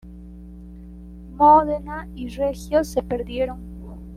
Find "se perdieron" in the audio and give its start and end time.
2.83-3.59